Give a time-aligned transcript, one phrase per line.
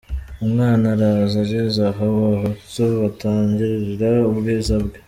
[0.45, 4.97] Umwana araza ageze aho, abahutu batangarira ubwiza bwe.